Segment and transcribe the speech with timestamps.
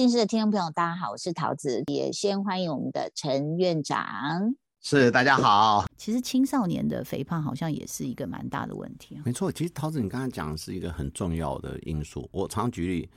[0.00, 4.54] 人心事的听众朋友，大家好，我是桃子，也先欢迎我们的陈院长。
[4.80, 5.84] 是，大家好。
[5.98, 9.20] 其实青少年的肥胖好像也是一个蛮大的问题。
[9.26, 12.26] 没错，其实桃子，你刚才讲的是一个很重要的因素。
[12.32, 13.10] 我常举例，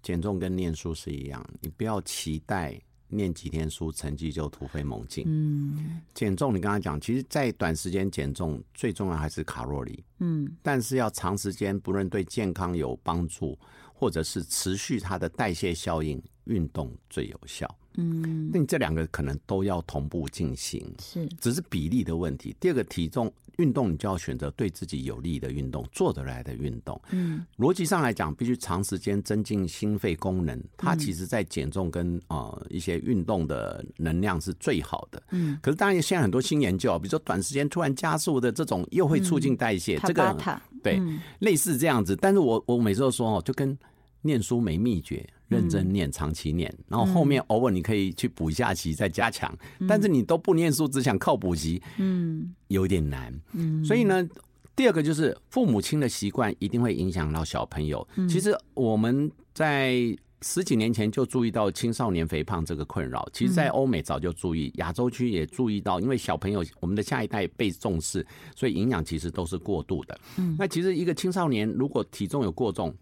[0.00, 5.24] 减重跟念书是一样，你不要期待念几天书，成绩就突飞猛进。
[5.26, 10.04] 嗯，减重你刚才讲，其实，在短时间减重，最重要还是卡路里。
[10.20, 13.58] 嗯，但是要长时间，不论对健康有帮助，
[13.98, 17.68] 或者是持续它的代谢效应，运动最有效。
[17.94, 22.54] 嗯，那你这两个可能都要同步进行，是，只是比例的问题。
[22.60, 27.00] 第二个体重运动，你就要选择对自己有利的运动，做得来的运动。
[27.10, 35.20] 嗯，逻辑上来讲，必须长时间增进心肺功能，它其实在减重跟呃一些运动的能量是最好的。
[35.30, 40.36] 嗯，可是当然现在很多新研究，比如说短时间突然加速的这种，又会促进代谢，这个
[40.84, 41.02] 对，
[41.40, 42.14] 类似这样子。
[42.14, 43.76] 但是我我每次都说哦，就跟
[44.22, 45.26] 念书没秘诀。
[45.48, 49.50] 认真念，长期念，然后后面偶尔你可以去补一下习，再加强。
[49.88, 53.32] 但是你都不念书，只想靠补习，嗯，有点难。
[53.54, 54.28] 嗯，所以呢，
[54.76, 58.06] 第二个就是父母亲的习惯一定会影响到小朋友。
[58.28, 70.20] 其实我们在十几年前就注意到青少年肥胖这个困扰，其实，在欧美早就注意，亚洲区也注意到，因为小朋友我们的下一代被重视，所以营养其实都是过度的。
[70.36, 72.94] 嗯，那其实一个青少年如果体重有过重，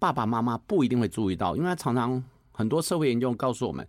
[0.00, 2.20] 爸爸妈妈不一定会注意到，因为他常常
[2.50, 3.86] 很多社会研究告诉我们，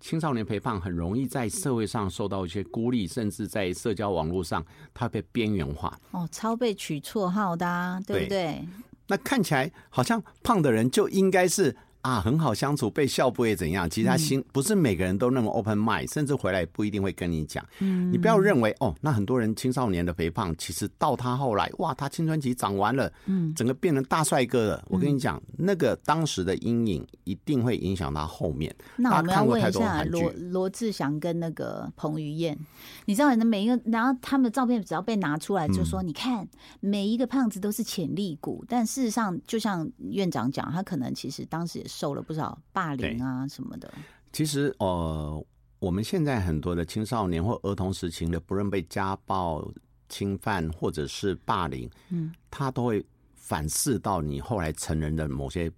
[0.00, 5.96] 青少年肥胖很容易在社会上受到一些孤立，甚至在社交网络上他被边缘化。
[6.10, 8.66] 哦，超被取绰号的，对不对？
[9.06, 11.76] 那看起来好像胖的人就应该是。
[12.02, 13.88] 啊，很好相处，被笑不会怎样。
[13.88, 17.62] 其实他心不是每个人都那么 open mind，甚至回来不一定会跟你讲。
[17.80, 24.84] 嗯，你不要认为哦，那很多人青少年的肥胖，其实到他后来，哇，他青春期长完了，嗯，整个变成大帅哥了。
[24.88, 28.74] 我跟你讲，那个当时的阴影一定会影响他后面。
[28.96, 32.58] 那我们要问一下罗罗志祥跟那个彭于晏，
[33.04, 36.48] 你知道，的每一个，然后他们的照片只要被拿出来，就说你看
[36.80, 41.89] 每一个胖子都是潜力股，但事实上，就像院长讲，他可能其实当时也。
[41.90, 43.92] 受了不少霸凌啊什么的。
[44.32, 45.44] 其实，呃，
[45.80, 49.68] 我们现在很多的青少年或儿童时期的，不论被家暴、
[50.08, 55.70] 侵犯或者是霸凌，嗯，他都会反噬到你后来成人的某些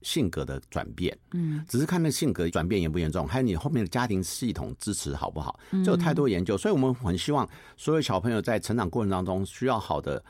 [0.00, 1.16] 性格的转变。
[1.32, 6.56] 嗯，只是看那性格转变严不严重，还有你后面的家庭系统支持好不好，就有太多研究。
[6.56, 7.46] 所以我们很希望
[7.76, 10.24] 所有小朋友在成长过程当中需要好的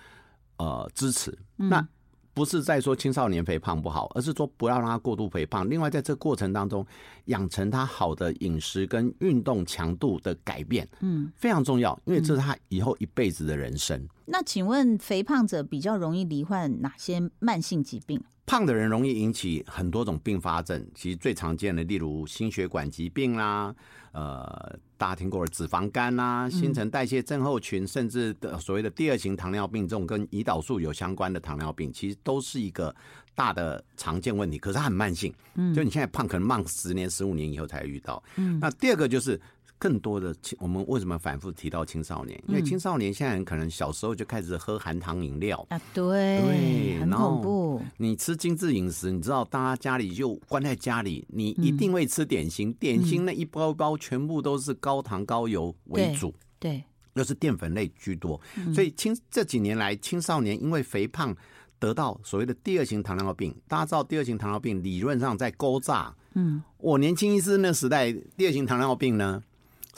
[0.56, 1.36] 呃支持。
[1.56, 1.86] 那
[2.36, 5.68] 不是在说青少年肥胖不好，而是说不要让他过度肥胖。
[5.70, 6.86] 另外，在这过程当中，
[7.24, 14.06] 养成他好的饮食跟运动强度的改变，嗯，非常重要，因为这是他以后一辈子的人生。
[14.26, 18.22] 那请问，肥胖者比较容易罹患哪些慢性疾病？
[18.46, 23.74] 胖的人容易引起很多种并发症，其实最常见的，例如心血管疾病啦，
[24.12, 32.94] 呃，大家听过的脂肪肝啦，新陈代谢症候群，甚至的所谓的第二型糖尿病，这种跟胰岛素有相关的糖尿病，其实都是一个
[33.34, 34.58] 大的常见问题。
[34.58, 38.22] 可是它很慢性，嗯，就你现在胖，可能慢十年、十五年以后才遇到。
[38.36, 39.40] 嗯，那第二个就是。
[39.78, 42.42] 更多的青，我们为什么反复提到青少年？
[42.48, 47.82] 因为青少年现在可能小时候就开始喝含糖饮料啊，对对，很恐怖。
[47.98, 56.82] 你吃精致饮食，你知道，大家家里就关在家里，你一定会吃点心，点心那一包包全部都是高糖高油为主，对，
[57.12, 58.40] 又是淀粉类居多，
[58.74, 61.36] 所以青这几年来青少年因为肥胖
[61.78, 63.54] 得到所谓的第二型糖尿病。
[63.68, 69.42] 大家知道第二型糖尿病理论上在勾诈，嗯，我年轻医师那时代第二型糖尿病呢。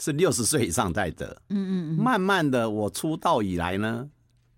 [0.01, 4.09] 是六十岁以上在得，嗯嗯嗯，慢慢的，我出道以来呢，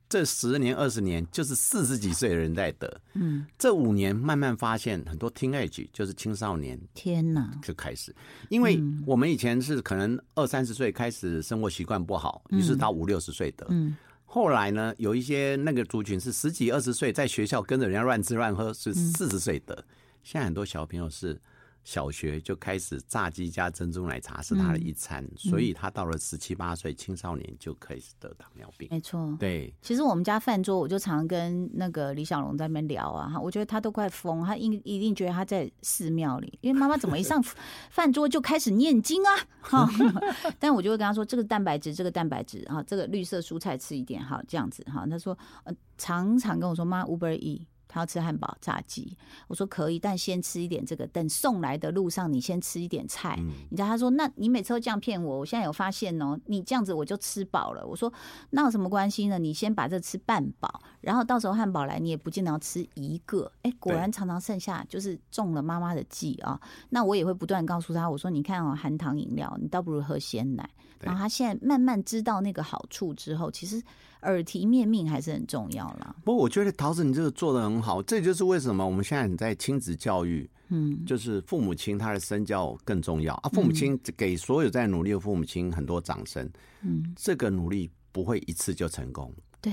[0.08, 8.16] 这十年二十年就是四十几岁的人在得，嗯，这五年慢慢发现很多 teenage 就是青少年，天哪，就开始，
[8.50, 13.96] 因为我们以前是可能二三十岁开始生活习惯不好，于是到五六十岁得，嗯，
[14.26, 19.74] 后来呢，有一些那个族群是十几二十岁在学校跟着人家乱吃乱喝，是四十岁得，
[20.22, 21.42] 现在很多小朋友是。
[21.84, 28.88] 小学就开始炸鸡加珍珠奶茶是他的一餐，所以他到了十七八岁青少年就可以得糖尿病。
[28.92, 29.74] 没错，对。
[29.82, 37.42] 其实我们家饭桌，我就常跟那个李小龙在那边聊啊，哈，我觉得他都快疯，他应一定觉得他在寺庙里，因为妈妈怎么一上
[37.90, 39.30] 饭桌就开始念经啊，
[39.62, 39.90] 哈。
[40.60, 45.06] 但我就会跟他说，这个蛋白质，这个蛋白质啊，这个绿色蔬菜吃一点，哈，这样子哈。
[45.10, 47.68] 他说，呃，常常跟我说，妈，Uber E。
[47.92, 49.18] 他要吃汉堡、炸鸡。
[49.48, 53.38] 我说可以，但先吃一点这个，等送来的路上你先吃一点菜。
[53.70, 57.86] 你知道他说，那你每次都这样骗我，我现在有发现哦，你这样子我就吃饱了。
[57.86, 58.12] 我说
[58.52, 59.38] 那有什么关系呢？
[59.38, 63.52] 你先把这吃半饱，然后到时候汉堡来，你也不见得要吃一个。
[63.64, 66.58] 哎，果然常常剩下就是中了妈妈的计啊。
[66.90, 70.70] 那我也会不断告诉他，我说你看哦，含糖饮料，你倒不如喝鲜奶。
[71.00, 73.82] 然后他现在慢慢知道那个好处之后，其实
[74.22, 76.16] 耳提面命还是很重要啦。
[76.24, 83.50] 不过我觉得桃子你这个做的很好，这就是为什么我们现在在亲子教育，嗯，就是父母亲他的身教更重要啊。
[83.54, 86.50] 父母亲给所有在努力的父母亲很多掌声，
[86.82, 89.72] 嗯，这个努力不会一次就成功，对，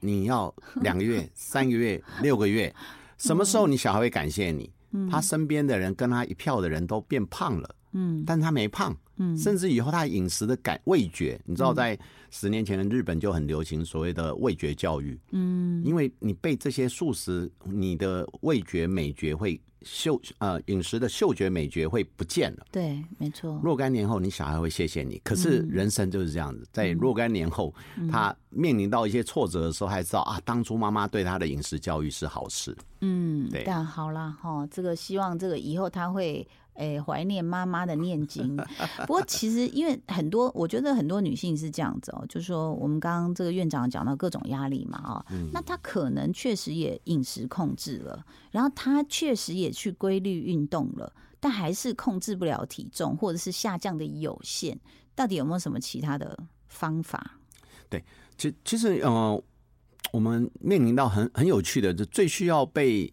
[0.00, 2.74] 你要两个月、 三个月、六个月，
[3.16, 4.70] 什么时候你小孩会感谢你？
[5.10, 7.74] 他身边的人跟他一票的人都变胖了。
[7.92, 11.98] 嗯，但他没胖，嗯，甚至以后他饮食的感味觉，你知道，在
[12.30, 23.60] 十年前的日本就很流行所谓的味觉教育，嗯，因为你被这些素食，你的味觉美觉会嗅呃饮食的嗅觉美觉会不见了，对，没错。
[23.62, 25.20] 若干年后，你小孩会谢谢你。
[25.24, 27.74] 可是人生就是这样子，在若干年后，
[28.10, 32.76] 他面临到一些挫折的时候，还知道啊，当初妈妈对他的饮食教育是好事。
[33.00, 33.62] 嗯，对。
[33.64, 36.46] 但好啦，哈，这个希望这个以后他会。
[36.78, 38.56] 哎，怀念妈妈的念经。
[38.98, 54.78] 不过，其实因为很多，我觉得很多女性是这样子哦，就是说，我们刚刚这个院长讲到各种压力嘛，啊，那她可能确实也饮食控制了，然后她确实也去规律运动了，但还是控制不了体重，或者是下降的有限。
[55.16, 56.38] 到底有没有什么其他的
[56.68, 57.32] 方法？
[57.90, 58.04] 对，
[58.36, 59.42] 其其实呃，
[60.12, 63.12] 我们面临到很很有趣的，就最需要被。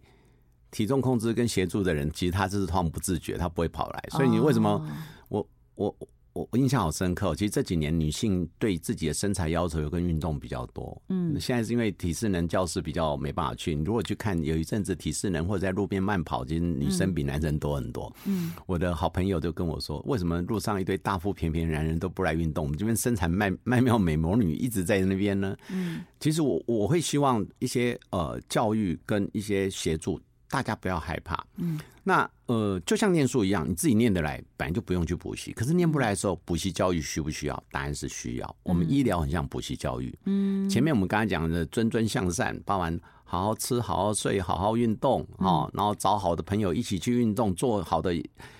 [0.75, 4.03] 体重控制跟协助的人，其实他就是他们不自觉，他不会跑来。
[4.11, 4.85] 所以你为什么
[5.29, 5.95] 我我
[6.33, 7.33] 我我印象好深刻？
[7.33, 11.01] 其实这几年女性对自己的身材要求有跟运动比较多。
[11.07, 13.73] 嗯，现在是因为体适能教室比较没办法去。
[13.73, 18.13] 你如果去看有一阵子体适能或者在路边慢跑，其实女生比男生多很多。
[18.25, 22.65] 嗯，我的好朋友就跟我说，为什么路上一堆大腹便便男人都不来运动？
[22.65, 25.55] 我们这边身材曼曼妙美魔女一直在那边呢？
[25.71, 30.19] 嗯，其实我我会希望一些呃教育跟一些协助。
[30.49, 35.51] 大家不要害怕，嗯，那呃，就像念书一样，你自己念得来，本来就不用去补习。
[35.53, 37.63] 可是念不来的时候，补习教育需不需要？
[37.71, 38.55] 答案是需要。
[38.63, 48.13] 我们医疗很像补习教育，嗯，前面我们刚才讲的谆谆向善，包含好好吃、好好睡、好好运动啊，然后找好的朋友一起去运动，做好的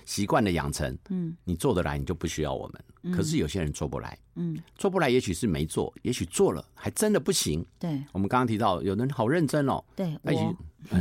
[0.03, 3.15] 习惯的养成，嗯，你做得来，你就不需要我们。
[3.15, 7.63] 可是有些人做不来，嗯，做不来，也许是没做，也许做了还真的不行。
[7.79, 10.55] 对，我们刚刚提到有人好认真哦，对，我。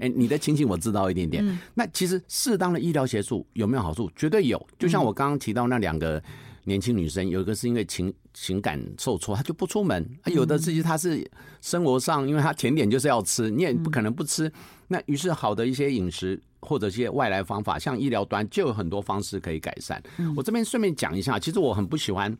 [0.00, 1.58] 哎，你的情形我知道一点点。
[1.74, 4.08] 那其实适当的医疗协助有没有好处？
[4.14, 4.64] 绝对有。
[4.78, 6.22] 就像我刚刚提到那两个
[6.64, 11.30] 年轻女生，有一个是因为情情感受挫，她就不出门；有的是她是
[11.60, 14.50] 生活上，因为她甜点就是要吃，你也不可能不吃。
[14.88, 20.02] 那于是好的一些饮食或者一些外来方法，像医疗端就有很多方式可以改善。
[20.36, 22.36] 我这边顺便讲一下，其实我很不喜欢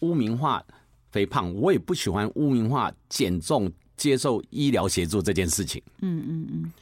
[0.00, 0.64] 污名化
[1.12, 3.70] 肥胖，我也不喜欢污名化减重。
[3.96, 6.72] 接受医疗协助这件事情，嗯嗯嗯，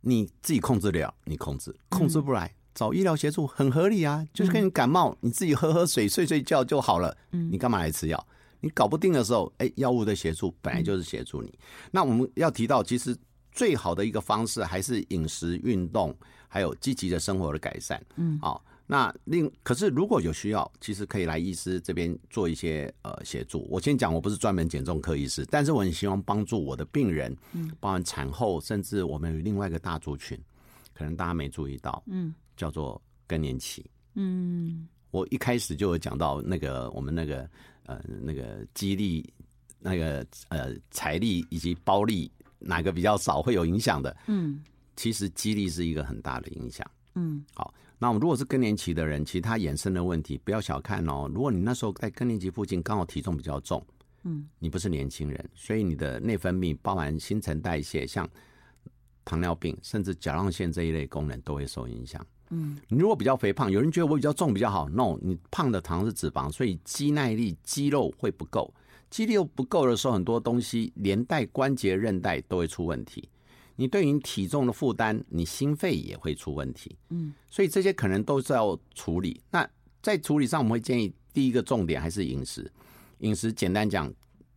[0.00, 4.26] 你自己控制了，你控制控制不来，找医疗协助很合理啊。
[4.32, 7.16] 就是跟你感冒，你自己喝喝水、睡睡觉就好了。
[7.32, 8.26] 嗯，你干嘛来吃药？
[8.60, 11.52] 你搞不定的时候，哎，药物的协助本来就是协助你。
[11.90, 13.16] 那我们要提到，其实
[13.52, 16.16] 最好的一个方式还是饮食、运动，
[16.48, 18.02] 还有积极的生活的改善。
[18.16, 18.64] 嗯，好。
[18.86, 23.66] 那另可是如果有需要，其实可以来医师这边做一些呃协助。
[23.70, 30.38] 我先讲，我不是专门减重科医师，但是我很希望帮助我的病人，嗯，包含产后，甚至我们有另外一个大族群，
[30.92, 33.84] 可能大家没注意到，嗯，叫做更年期，
[34.14, 37.48] 嗯，我一开始就有讲到那个我们那个
[37.86, 39.32] 呃那个激励
[39.78, 44.62] 那个呃财力以及包力哪个比较少会有影响的，嗯，
[44.96, 47.72] 其实激励是一个很大的影响，嗯，好。
[47.96, 51.30] 那我们如果是更年期的人，其实他衍生的问题不要小看哦。
[51.32, 53.82] 如果你那时候在更年期附近刚好体重比较重，
[54.24, 58.28] 嗯，你不是年轻人，所以你的内分泌、包含新陈代谢，像
[59.24, 62.26] 糖尿病甚至甲状腺这一类功能都会受影响。
[62.50, 68.72] 嗯，你如果比较肥胖，有人觉得我比较重比较好，no，你胖的糖是脂肪，所以肌耐力、肌肉会不够，
[69.10, 73.28] 肌肉不够的时候，很多东西连带关节、韧带都会出问题。
[73.76, 76.94] 你对于体重的负担，你心肺也会出问题。
[77.08, 79.40] 嗯，所以这些可能都是要处理。
[79.50, 79.68] 那
[80.00, 82.70] 在处理上，我们会建议第一个重点还是饮食。
[83.18, 84.12] 饮食简单讲，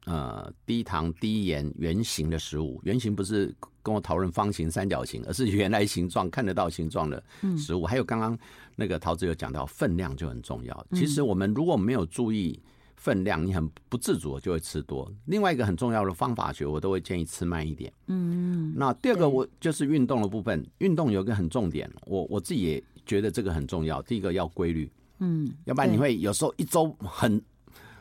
[0.07, 2.79] 呃，低糖、低盐、圆形的食物。
[2.85, 7.21] 圆形不是跟我讨论方形、三角形，而是原来形状看得到形状的
[7.57, 7.85] 食物。
[7.85, 8.37] 还有刚刚
[8.77, 10.87] 那个桃子有讲到，分量就很重要。
[10.93, 12.57] 其实我们如果没有注意
[12.95, 15.11] 分量，你很不自主就会吃多。
[15.25, 17.91] 另外一个很重要的方法学，我都会建议吃慢一点。
[18.05, 24.01] 嗯，那第二个我就是运动的部分，运动有一个很重点，我我自己也觉得这个很重要。
[24.03, 27.43] 第一个要规律，嗯，要不然你会有时候一周很。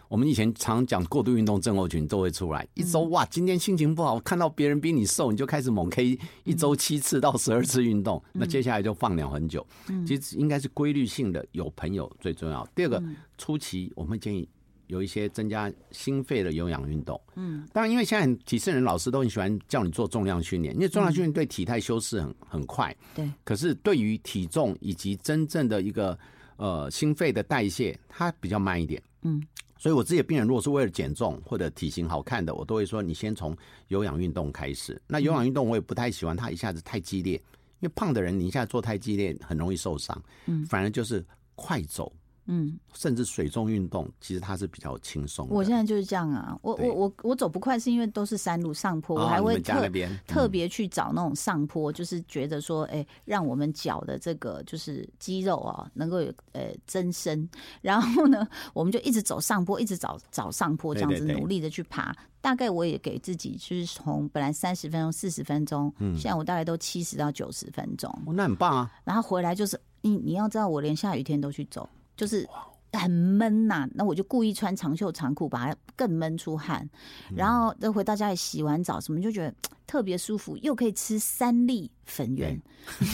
[0.09, 9.67] 我们以前常讲过度运动症候群都会出来，一周哇，今天心情不好，看到别人比你瘦，你就开始猛 K，一周七次到十二次运动，那接下来就放鸟很久。
[10.07, 12.67] 其实应该是规律性的，有朋友最重要。
[12.75, 13.03] 第二个，
[13.37, 14.49] 初期我们建议
[14.87, 17.21] 有一些增加心肺的有氧运动。
[17.35, 22.95] 嗯，当然，因为现在体适人老师都很喜欢叫你做重量训练，因为重量训练对体态修饰很很快。
[23.13, 26.17] 对，可是对于体重以及真正的一个
[26.59, 29.03] 呃心肺的代谢，它比较慢一点。
[29.23, 29.43] 嗯。
[29.79, 33.57] 所以，我自己的病人如果是为了减重或者体型好看的，我都会说你先从
[33.89, 35.01] 有氧运动开始。
[35.07, 37.35] 那有氧运动我也不太喜欢它一下子太激烈，
[37.81, 40.21] 因为胖的人你一下做太激烈很容易受伤。
[40.47, 42.13] 嗯，反而就是快走。
[42.47, 45.47] 嗯，甚至水中运动，其实它是比较轻松。
[45.51, 49.89] 我现在就是这样啊，我我我我走不快，是因为都是山路上坡，我还会特
[50.27, 57.49] 特别去找那种上坡，就是觉得说，哎，让我们脚的这个就是肌肉啊，能够有呃增生。
[57.83, 62.15] 然后呢， 我们就一直走上坡，一直找找上坡，这样子努力的去爬。
[62.41, 68.09] 大概我也给自己就是从本来三十分钟、四十分钟，嗯现在我大概都七十到九十分钟。
[68.29, 68.93] 那很棒啊！
[69.03, 71.89] 然后回来就是你你要知道，我连下雨天都去走。
[72.17, 72.49] 就是
[72.93, 76.89] 很闷呐，那我就故意穿长袖长裤，把它更闷出汗。
[77.37, 79.55] 然后再回到家里洗完澡，什么就觉得
[79.87, 82.59] 特别舒服，又可以吃三粒粉圆，
[82.99, 83.11] 心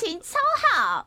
[0.00, 0.36] 情超
[0.72, 1.06] 好。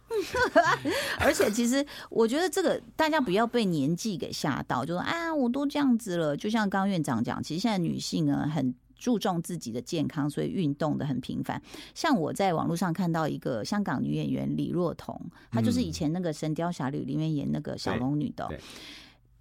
[1.19, 6.37] 而且其实我觉得这个大家不要被年纪给吓到，就说啊，我都这样子了。
[6.37, 8.73] 就像刚院长讲，其实现在女性呢很。
[8.99, 11.59] 注重自己的健康，所以运动的很频繁。
[11.95, 18.47] 像我在网络上看到一个香港女演员李若彤，她就是以前那个《神雕侠侣》里面演那个小龙女的，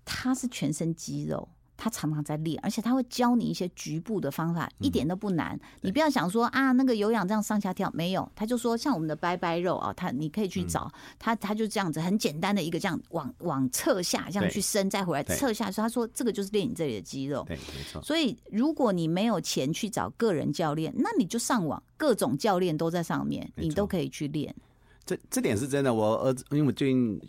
[0.05, 1.47] 她是全身肌肉。
[1.78, 5.58] 他常常在练，而且他会教你一些局部的方法，一点都不难。
[5.80, 15.70] 你不要想说啊，那个有氧这样上下跳没有，他就说像我们的拜拜肉啊，他你可以去找他，他就这样子很简单的一个这样往往侧下这样去伸，再回来侧下。
[15.70, 17.44] 说他说这个就是练你这里的肌肉。
[17.47, 18.02] 对，没错。
[18.02, 24.52] 所以如果你没有钱去找个人教练，那你就上网，各种教练都在上面，你都可以去练。
[25.06, 25.94] 这这点是真的。
[25.94, 27.20] 我儿子因为我最近。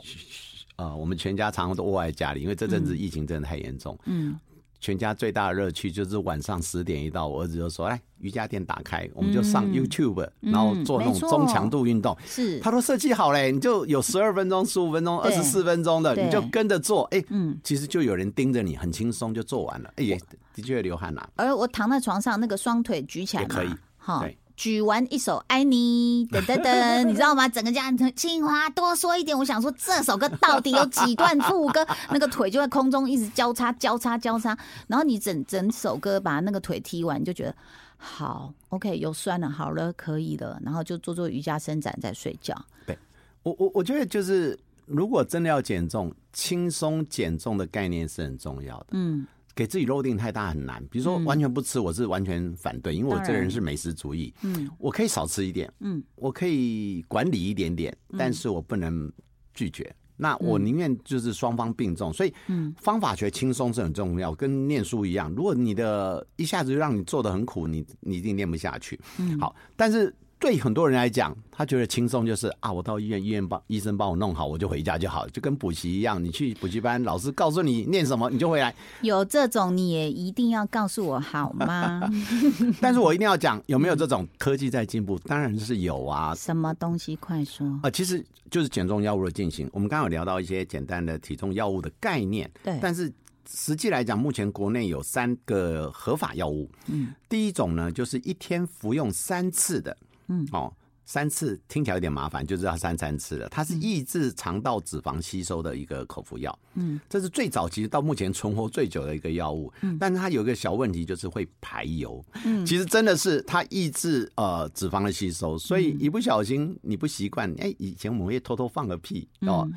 [0.79, 3.99] 啊，我们全家常常都窝在家里，因为这阵子疫情真的太严重。
[4.05, 4.39] 嗯，
[4.79, 17.03] 全家最大的乐趣就是晚上十点一到，我儿子就说：“来，瑜伽垫打开，我们就上 YouTube，然后做那种中强度运动。”是，他都设计好嘞，你就有十二分钟、十五分钟、二十四分钟的，你就跟着做。
[17.11, 19.91] 哎，嗯，其实就有人盯着你，很轻松就做完了。
[19.97, 20.17] 哎，也
[20.55, 21.29] 的确流汗了。
[21.35, 24.25] 而我躺在床上，那个双腿举起来可以，好。
[24.59, 27.47] 举完一首《爱你》，噔噔噔， 你知道吗？
[27.47, 31.87] 整个家青花多说一点，我想说这首歌到底有几段副歌？
[32.11, 37.55] 那个腿就在空中一直交叉、交叉、交叉，然后你整整首歌把那个腿踢完，你就觉得
[37.95, 42.53] 好，OK，有酸了，好了，可以了，然后就做做瑜伽伸展，再睡觉。
[42.85, 42.99] 对
[43.43, 48.87] 我，我我觉得就是，如果真的要减重，轻松减重的概念是很重要的。
[48.91, 49.25] 嗯。
[49.59, 54.33] 给自己肉定太大很难，比如说完全不吃，我是完全反对，因为我这个人是美食主义。
[54.41, 59.11] 嗯，我可以少吃一点，嗯，我可以管理一点点，但是我不能
[59.53, 59.93] 拒绝。
[60.15, 62.33] 那我宁愿就是双方并重，所以
[62.77, 65.29] 方法学轻松是很重要，跟念书一样。
[65.35, 68.97] 如果你的一下子就让你做的很苦，你你一定念不下去。
[69.17, 70.15] 嗯，好，但是。
[70.39, 76.23] 对很多人来讲，他觉得轻松就是啊，我到医院，医院帮医生帮我弄好，我就回家就好，就跟补习一样。
[76.23, 78.73] 你去补习班，老师告诉你念什么，你就回来。
[79.01, 82.09] 有这种，你也一定要告诉我好吗？
[82.79, 85.19] 但是我一定要讲，有没有这种科技在进步？
[85.19, 86.33] 当然是有啊。
[86.33, 87.17] 什么东西？
[87.17, 87.89] 快说啊！
[87.89, 89.69] 其实就是减重药物的进行。
[89.73, 92.79] 我们刚刚有聊到一些简单的体重药物的概念，对。
[92.81, 93.11] 但是
[93.45, 96.69] 实际来讲，目前国内有三个合法药物。
[96.87, 97.09] 嗯。
[97.27, 99.97] 第一种呢，就是一天服用三次的。
[100.29, 100.73] 嗯，哦，
[101.05, 103.49] 三次听起来有点麻烦，就知道三三次了。
[103.49, 106.57] 它是抑制肠道脂肪吸收的一个口服药。
[106.75, 109.73] 嗯，这是最早其实到目前存活最久的一个药物。
[109.81, 112.23] 嗯，但是它有一个小问题，就是会排油。
[112.45, 119.69] 嗯，其实真的是它抑制呃脂肪的吸收，所以一不小心你不习惯，哎，以前我们会偷偷放个屁哦，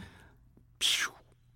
[0.78, 1.08] 噗。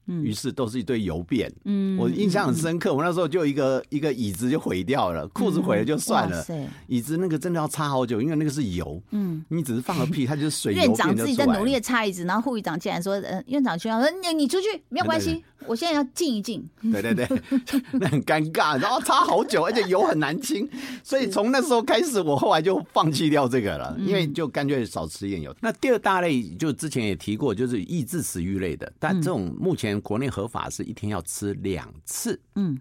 [0.06, 2.94] 于是都是一堆油便，嗯，我印象很深刻。
[2.94, 6.46] 我那时候就一个一个椅子就毁掉了，裤子毁了就算了，
[6.86, 10.76] 椅子那个真的要擦好久，因为那个是油，嗯，你只是放个屁，它就是水。
[10.76, 16.62] 院长自己在努力的擦椅子，然后护士长竟然说：“嗯，院长需要说你你出去没有关系，我现在要静一静。
[16.92, 17.00] 对。
[17.00, 17.26] 对对，
[17.92, 20.68] 那很尴尬，然后擦好久，而且油很难清，
[21.02, 25.54] 所以从那时候开始，我后来就放弃掉这个了，因为就干脆少吃一点油。
[25.60, 32.40] 那第二大类就之前也提过，就是抑制食欲类的，但这种目前国内合法是一天要吃两次。
[32.54, 32.78] 嗯。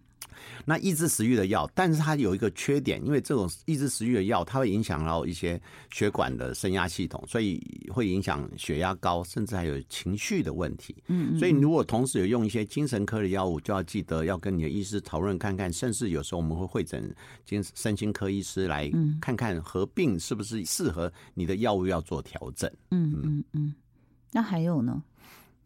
[0.66, 5.60] 那抑制食欲的药，但是它有一个缺点，因为这种抑制食欲的药，它会影响到一些
[5.92, 10.94] 血管的升压系统，所以会影响血压高，甚至还有情绪的问题。
[11.08, 18.92] 嗯，所以如果同时有用一些精神科的药物，就要记得要跟你的医师讨论看看，甚至有时候我们会会诊精身心科医师来
[19.22, 22.70] 看看合并是不是适合你的药物要做调整。
[22.92, 23.74] 嗯嗯嗯，
[24.34, 25.02] 那还有呢？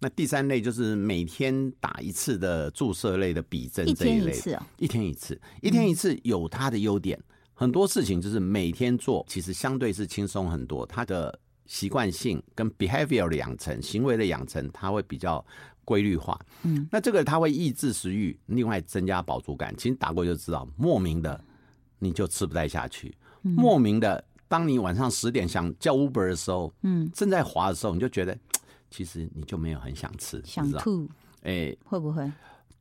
[0.02, 4.34] 那第三类就是每天打一次的注射类的比针这一类，
[4.78, 7.22] 一天一次，一天一次有它的优点，
[7.54, 10.86] 很多事情就是每天做，其实相对是轻松很多。
[10.86, 15.46] 它的习惯性跟 behavior 的养成，行为的养成，它会比较
[15.84, 16.40] 规律化。
[16.64, 19.76] 嗯，那这个它会抑制食欲，另外增加饱足感。
[19.78, 21.44] 其实打过就知道，莫名的
[22.00, 28.38] 你就吃不太下去，莫名的，当你晚上十点想叫 Uber 的时候，嗯，正在滑的时候，你就觉得。
[28.90, 31.08] 其实你就没有很想吃，想吐，
[31.44, 32.30] 哎，会不会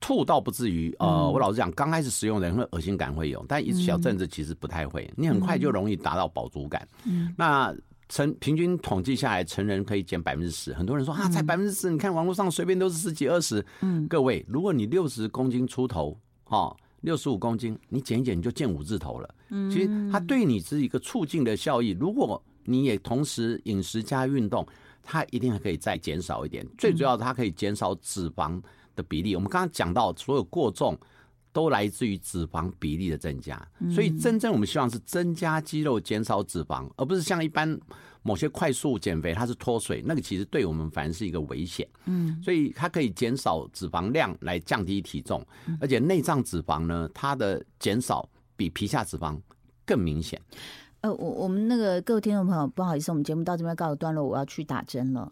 [0.00, 0.94] 吐倒不至于。
[0.98, 5.12] 呃，我老实讲，刚开始使用人会恶心感会有，但一小阵子其实不太会。
[5.16, 6.86] 你很快就容易达到饱足感。
[7.04, 7.74] 嗯，那
[8.08, 10.72] 成平均统计下来，成人可以减百分之十。
[10.72, 13.64] 很多人说啊，才百分之十，你看网络上随便都是十几二十。
[13.80, 19.34] 嗯，各位，如果你六十公斤出头，哈，六十五公斤，你减一减你就见五字头了。
[19.50, 21.90] 嗯，其实它对你是一个促进的效益。
[21.90, 24.66] 如果你也同时饮食加运动。
[25.10, 28.60] 它一定还可以再减少一点，最主要它可以减少脂肪
[28.94, 29.34] 的比例。
[29.34, 30.94] 我们刚刚讲到，所有过重
[31.50, 37.80] 都来自于脂肪比例的增加，所以真正我们希望是增加肌肉，减少脂肪，而不是像一般
[38.22, 41.88] 某些快速减肥，它是脱水，那个其实对我们反而是一个危险。
[42.04, 45.42] 嗯，所以它可以减少脂肪量来降低体重，
[45.80, 49.40] 而且内脏脂肪呢，它的减少比皮下脂肪
[49.86, 50.38] 更明显。
[51.00, 55.30] 呃，我我们那个各位听众朋友，不好意思，我们节目到这边告一段落，我要去打针了。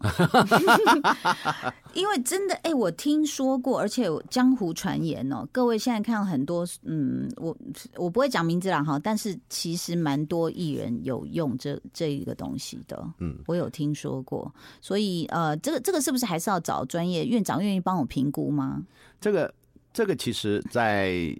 [1.93, 7.53] 因为真的，哎，我听说过，而且江湖传言哦，各位现在看到很多，嗯，我
[7.97, 14.49] 我不会讲名字了哈，但是其实蛮多艺人有用这这一个东西的，嗯，我有听说过，
[14.79, 18.81] 所以呃，这个这个是不是还是要找专业院长愿意帮我评估吗？
[19.19, 19.53] 这个
[19.91, 21.37] 这个其实，在。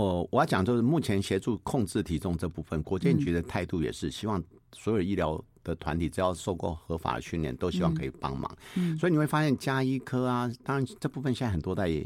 [0.00, 8.50] 哦，我要讲就是目前协助控制体重这部分，国健局的态度也是希望所有医疗的团体只要受过合法的训练，都希望可以帮忙。
[8.76, 12.02] 嗯，所以你会发现加医科啊，当然这部分现在很多在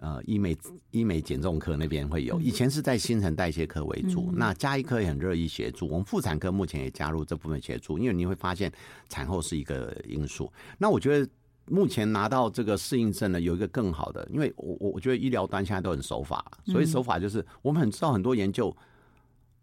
[0.00, 0.54] 呃医美
[0.90, 5.88] 医美减重科那边会有，以前是在新陈代谢科为主，那加医科也很乐意协助。
[5.88, 8.70] 我们妇产科目前也加入这部分协助，因为你会发现
[9.08, 10.52] 产后是一个因素。
[10.76, 11.26] 那我觉得。
[11.66, 18.74] 目前拿到这个适应症呢，有一个更好的，因为我我我觉得医疗端现在都很守法，所以守法就是我们很知道很多研究，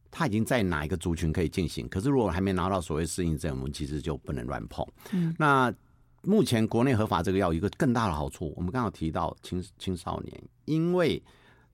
[0.09, 4.85] 它已经在哪一个族群可以进行，可是如果还没拿到所谓适应症，我们其实就不能乱碰。
[5.11, 5.73] 嗯，那
[6.23, 11.21] 目前国内合法这个药有一个更大的好处，我们刚好提到青青少年，因为。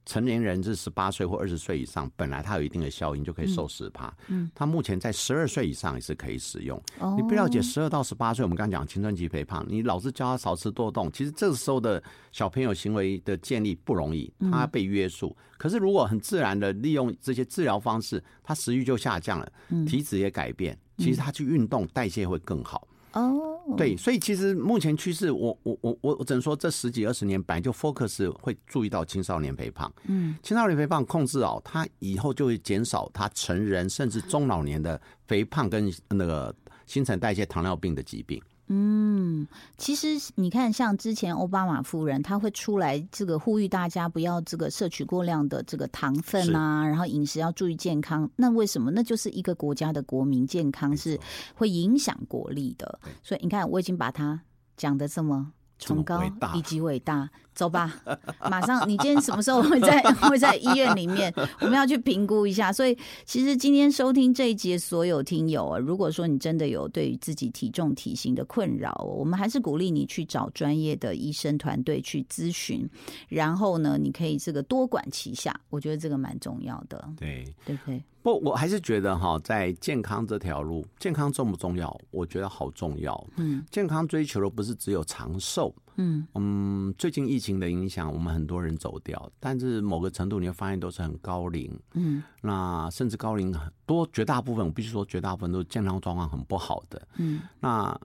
[0.07, 4.11] 成年人是十八岁或二十岁以上，本来它有一定的效应，就可以瘦十趴。
[4.27, 6.81] 嗯，它目前在十二岁以上也是可以使用。
[6.99, 15.35] 哦，你不了解十二到十八岁，我们刚刚讲青春期肥胖，你老是教他少吃多动，其实这个时候的小朋友行为的建立不容易，他被约束。
[15.57, 19.51] 可是如果很自然的利用这些治疗方式，他食欲就下降了，
[19.85, 22.87] 体脂也改变，其实他去运动代谢会更好。
[23.17, 36.53] 哦，对，所以其实目前趋势，我我我我我只能说，这十几二十年本来就 focus 会注意到青少年肥胖，嗯，青少年肥胖控制哦，他以后就会减少他成人甚至中老年的肥胖跟那个
[36.85, 38.41] 新陈代谢糖尿病的疾病。
[38.69, 48.29] 嗯，其实你看，像之前奥巴马夫人，她会出来这个呼吁大家不要这个摄取过量的这个糖分啊，然后饮食要注意健康。
[48.35, 48.91] 那为什么？
[48.91, 51.19] 那就是一个国家的国民健康是
[51.55, 52.99] 会影响国力的。
[53.23, 54.41] 所以你看，我已经把它
[54.75, 56.21] 讲的这么崇高
[56.53, 57.29] 以及伟大。
[57.57, 57.91] 走吧，
[58.51, 58.87] 马上！
[58.87, 61.33] 你今天什么时候会在 会在医院里面？
[61.59, 62.71] 我们要去评估一下。
[62.71, 72.87] 所以，其实今天收听这一节所有听友啊，如果说你真的有对于自己体重体型的困扰，我们还是鼓励你去找专业的医生团队去咨询。
[73.27, 77.09] 然后呢，你可以这个多管齐下，我觉得这个蛮重要的。
[77.17, 78.03] 对，对不对？
[78.21, 81.99] 不，我还是觉得哈，在健康这条路，健康重不重要？
[82.11, 83.27] 我觉得好重要。
[83.37, 85.73] 嗯，健康追求的不是只有长寿。
[85.97, 86.25] 嗯。
[86.35, 87.57] 嗯，最近疫情。
[87.57, 97.99] 的影响，我们很多人走掉，但是某个程度你会发现都是很高龄，嗯，那甚至高龄很多，绝大部分我必须说，绝大部分都是健康状况很不好的，嗯，那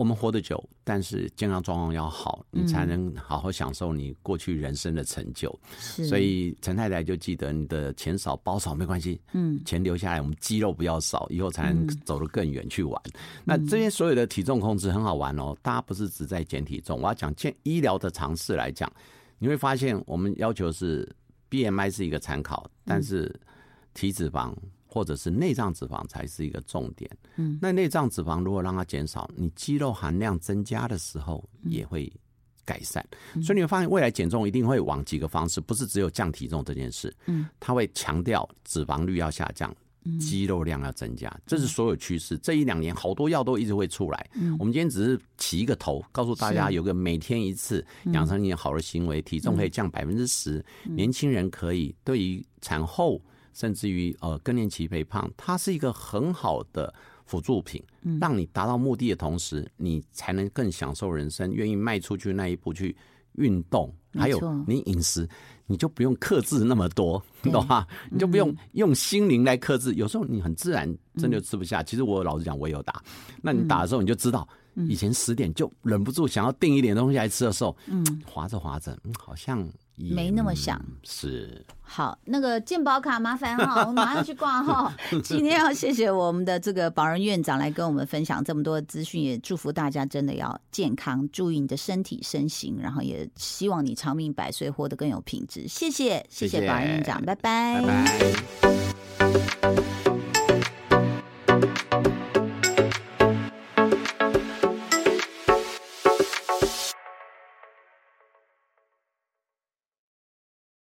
[0.00, 5.54] 我们活得久，但是健康状况要好，你才能好好享受你过去人生的成就。
[5.78, 12.98] 所以陈太太就记得，你的钱少包少没关系，嗯，钱留下来，我们肌肉不要少，以后才能走得更远去玩。
[13.44, 18.90] 那这些所有的体重控制很好玩哦，大家不是只在减体重，我要讲健医疗的常识来讲，
[19.38, 21.06] 你会发现我们要求是
[21.50, 23.38] BMI 是一个参考，但是
[23.92, 24.50] 体脂肪。
[24.90, 27.08] 或者是内脏脂肪才是一个重点。
[27.36, 32.12] 嗯，那内脏脂肪如果让它减少，你肌肉含量增加的时候也会
[32.64, 33.06] 改善。
[33.40, 37.14] 所以你会发现，未来减重一定会往几个方式，不是只有降体重这件事。
[37.26, 39.72] 嗯，它会强调脂肪率要下降，
[40.18, 42.36] 肌肉量要增加，这是所有趋势。
[42.38, 44.28] 这一两年好多药都一直会出来。
[44.34, 50.64] 嗯，我们今天只是起一个头，告诉大家有个每天一次养成一好的行为，体重可以降百分之十。
[50.84, 53.20] 年轻人可以对于产后。
[53.52, 56.92] 甚至于呃更年期肥胖，它是一个很好的
[57.24, 57.82] 辅助品，
[58.20, 62.96] 让你达到目的的同时，你才能更享受人生，愿意迈出去那一步去
[63.34, 63.92] 运动。
[64.12, 65.28] 还有你饮食，
[65.66, 67.86] 你就不用克制那么多，你懂吗？
[68.10, 69.94] 你就不用用心灵来克制。
[69.94, 71.80] 有时候你很自然，真的吃不下。
[71.80, 73.00] 其实我老实讲，我也有打。
[73.40, 74.48] 那你打的时候，你就知道，
[74.88, 79.64] 以前十点就忍不住想要订一点东西来吃的时候，嗯，划着划着，嗯，好像。
[80.08, 84.94] 没那么想是好，那个健保卡麻烦哈，我 马上去挂哈。
[85.24, 95.66] 今天要谢谢我们的这个保人院长来跟我们分享这么多资讯，也祝福大家真的要健康，注意你的身体身形，然后也希望你长命百岁，活得更有品质。
[95.66, 97.82] 谢谢，谢谢保人院长，拜拜。